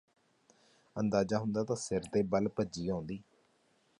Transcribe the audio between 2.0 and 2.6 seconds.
ਦੇ ਬਲ